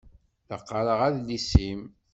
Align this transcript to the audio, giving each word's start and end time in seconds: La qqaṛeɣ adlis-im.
La 0.49 0.57
qqaṛeɣ 0.59 0.99
adlis-im. 1.07 1.81